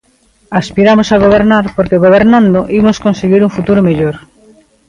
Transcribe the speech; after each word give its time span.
Aspiramos 0.59 1.07
a 1.11 1.19
gobernar 1.25 1.65
porque 1.75 2.01
gobernando, 2.05 2.59
imos 2.79 3.01
conseguir 3.05 3.41
un 3.43 3.51
futuro 3.57 3.81
mellor. 3.87 4.15